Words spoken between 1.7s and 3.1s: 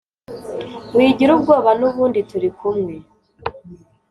nubundi turi kumwe